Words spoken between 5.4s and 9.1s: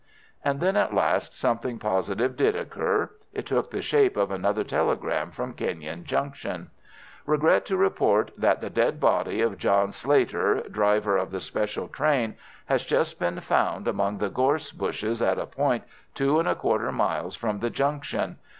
Kenyon Junction. "Regret to report that the dead